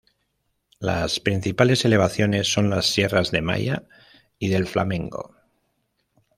Las 0.79 1.19
principales 1.19 1.85
elevaciones 1.85 2.51
son 2.51 2.71
las 2.71 2.87
Sierras 2.87 3.29
del 3.29 3.43
Maia 3.43 3.83
y 4.39 4.47
del 4.49 4.65
Flamengo. 4.65 5.35